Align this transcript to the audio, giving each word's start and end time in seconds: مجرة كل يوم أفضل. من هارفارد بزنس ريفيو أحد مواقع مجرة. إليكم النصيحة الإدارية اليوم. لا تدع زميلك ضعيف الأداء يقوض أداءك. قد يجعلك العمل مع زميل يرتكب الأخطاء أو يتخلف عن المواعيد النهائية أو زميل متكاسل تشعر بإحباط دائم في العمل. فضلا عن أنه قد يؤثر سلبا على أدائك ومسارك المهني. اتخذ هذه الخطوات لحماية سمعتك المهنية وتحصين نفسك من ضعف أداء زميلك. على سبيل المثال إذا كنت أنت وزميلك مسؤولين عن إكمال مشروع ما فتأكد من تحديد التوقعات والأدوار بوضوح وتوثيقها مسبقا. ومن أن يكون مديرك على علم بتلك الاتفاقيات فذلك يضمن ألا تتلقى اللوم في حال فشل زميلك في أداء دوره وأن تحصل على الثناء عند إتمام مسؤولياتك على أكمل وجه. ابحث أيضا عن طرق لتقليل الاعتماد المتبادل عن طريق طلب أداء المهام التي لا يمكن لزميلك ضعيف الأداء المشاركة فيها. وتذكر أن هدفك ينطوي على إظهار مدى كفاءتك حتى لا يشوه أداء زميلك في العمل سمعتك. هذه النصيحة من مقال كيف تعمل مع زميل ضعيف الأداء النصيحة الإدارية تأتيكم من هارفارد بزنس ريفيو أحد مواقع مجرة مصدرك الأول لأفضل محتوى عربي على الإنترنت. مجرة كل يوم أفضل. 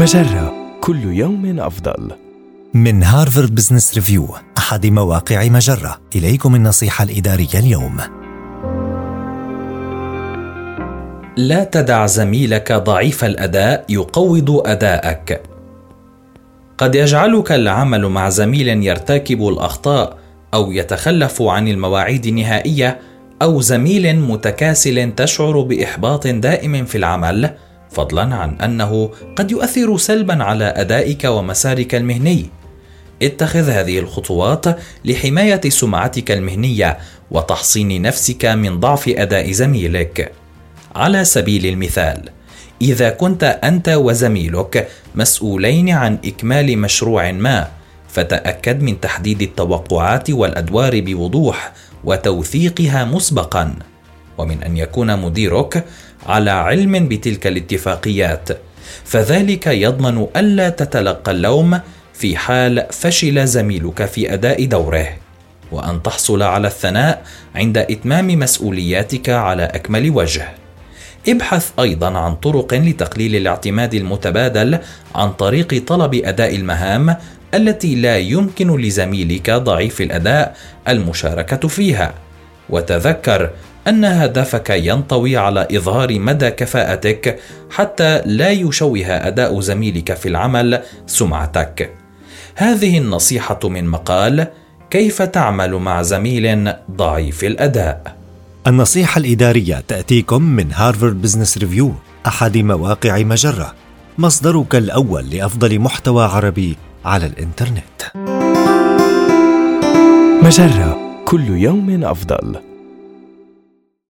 مجرة 0.00 0.52
كل 0.80 1.04
يوم 1.04 1.60
أفضل. 1.60 2.10
من 2.74 3.02
هارفارد 3.02 3.54
بزنس 3.54 3.94
ريفيو 3.94 4.28
أحد 4.58 4.86
مواقع 4.86 5.48
مجرة. 5.48 6.00
إليكم 6.16 6.54
النصيحة 6.54 7.04
الإدارية 7.04 7.54
اليوم. 7.54 7.96
لا 11.36 11.64
تدع 11.64 12.06
زميلك 12.06 12.72
ضعيف 12.72 13.24
الأداء 13.24 13.84
يقوض 13.88 14.62
أداءك. 14.66 15.42
قد 16.78 16.94
يجعلك 16.94 17.52
العمل 17.52 18.06
مع 18.06 18.28
زميل 18.28 18.68
يرتكب 18.68 19.48
الأخطاء 19.48 20.18
أو 20.54 20.72
يتخلف 20.72 21.42
عن 21.42 21.68
المواعيد 21.68 22.26
النهائية 22.26 23.00
أو 23.42 23.60
زميل 23.60 24.20
متكاسل 24.20 25.12
تشعر 25.14 25.60
بإحباط 25.60 26.26
دائم 26.26 26.84
في 26.84 26.98
العمل. 26.98 27.50
فضلا 27.90 28.34
عن 28.34 28.56
أنه 28.60 29.10
قد 29.36 29.50
يؤثر 29.50 29.96
سلبا 29.96 30.44
على 30.44 30.64
أدائك 30.64 31.24
ومسارك 31.24 31.94
المهني. 31.94 32.46
اتخذ 33.22 33.70
هذه 33.70 33.98
الخطوات 33.98 34.64
لحماية 35.04 35.60
سمعتك 35.68 36.30
المهنية 36.30 36.98
وتحصين 37.30 38.02
نفسك 38.02 38.44
من 38.44 38.80
ضعف 38.80 39.08
أداء 39.08 39.52
زميلك. 39.52 40.32
على 40.94 41.24
سبيل 41.24 41.66
المثال 41.66 42.28
إذا 42.82 43.10
كنت 43.10 43.44
أنت 43.44 43.88
وزميلك 43.88 44.88
مسؤولين 45.14 45.90
عن 45.90 46.18
إكمال 46.24 46.78
مشروع 46.78 47.32
ما 47.32 47.68
فتأكد 48.08 48.82
من 48.82 49.00
تحديد 49.00 49.42
التوقعات 49.42 50.30
والأدوار 50.30 51.00
بوضوح 51.00 51.72
وتوثيقها 52.04 53.04
مسبقا. 53.04 53.74
ومن 54.38 54.62
أن 54.62 54.76
يكون 54.76 55.18
مديرك 55.20 55.84
على 56.26 56.50
علم 56.50 57.08
بتلك 57.08 57.46
الاتفاقيات 57.46 58.48
فذلك 59.04 59.66
يضمن 59.66 60.26
ألا 60.36 60.68
تتلقى 60.68 61.32
اللوم 61.32 61.80
في 62.14 62.36
حال 62.36 62.86
فشل 62.90 63.46
زميلك 63.46 64.04
في 64.04 64.34
أداء 64.34 64.64
دوره 64.64 65.08
وأن 65.72 66.02
تحصل 66.02 66.42
على 66.42 66.66
الثناء 66.68 67.22
عند 67.54 67.78
إتمام 67.78 68.38
مسؤولياتك 68.38 69.28
على 69.28 69.62
أكمل 69.62 70.10
وجه. 70.10 70.48
ابحث 71.28 71.70
أيضا 71.80 72.18
عن 72.18 72.34
طرق 72.34 72.74
لتقليل 72.74 73.36
الاعتماد 73.36 73.94
المتبادل 73.94 74.78
عن 75.14 75.32
طريق 75.32 75.84
طلب 75.86 76.14
أداء 76.14 76.56
المهام 76.56 77.16
التي 77.54 77.94
لا 77.94 78.18
يمكن 78.18 78.80
لزميلك 78.80 79.50
ضعيف 79.50 80.00
الأداء 80.00 80.56
المشاركة 80.88 81.68
فيها. 81.68 82.14
وتذكر 82.70 83.50
أن 83.88 84.04
هدفك 84.04 84.70
ينطوي 84.70 85.36
على 85.36 85.68
إظهار 85.72 86.18
مدى 86.18 86.50
كفاءتك 86.50 87.40
حتى 87.70 88.22
لا 88.26 88.50
يشوه 88.50 89.06
أداء 89.06 89.60
زميلك 89.60 90.14
في 90.14 90.28
العمل 90.28 90.82
سمعتك. 91.06 91.90
هذه 92.54 92.98
النصيحة 92.98 93.58
من 93.64 93.86
مقال 93.86 94.46
كيف 94.90 95.22
تعمل 95.22 95.74
مع 95.74 96.02
زميل 96.02 96.72
ضعيف 96.90 97.44
الأداء 97.44 98.16
النصيحة 98.66 99.18
الإدارية 99.18 99.84
تأتيكم 99.88 100.42
من 100.42 100.72
هارفارد 100.72 101.22
بزنس 101.22 101.58
ريفيو 101.58 101.92
أحد 102.26 102.58
مواقع 102.58 103.18
مجرة 103.18 103.74
مصدرك 104.18 104.76
الأول 104.76 105.30
لأفضل 105.30 105.78
محتوى 105.78 106.24
عربي 106.24 106.76
على 107.04 107.26
الإنترنت. 107.26 108.02
مجرة 110.42 110.98
كل 111.24 111.48
يوم 111.48 112.04
أفضل. 112.04 112.69